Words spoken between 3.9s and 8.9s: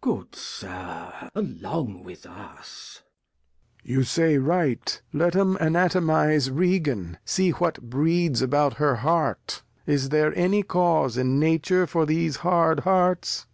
You say right, let 'em Anatomize Regan, for what breeds about